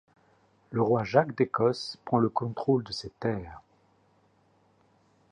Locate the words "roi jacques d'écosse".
0.81-1.99